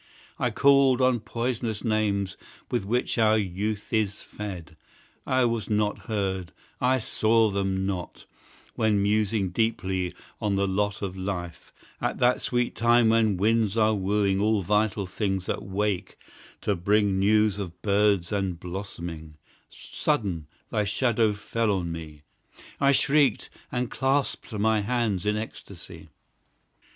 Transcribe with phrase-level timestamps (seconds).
[0.39, 2.35] I called on poisonous names
[2.71, 4.75] with which our youth is fed;
[5.27, 8.25] I was not heard I saw them not
[8.73, 13.93] When musing deeply on the lot Of life, at that sweet time when winds are
[13.93, 16.17] wooing All vital things that wake
[16.61, 19.35] to bring News of birds and blossoming,
[19.69, 22.23] Sudden, thy shadow fell on me;
[22.79, 26.09] I shrieked, and clasped my hands in ecstasy!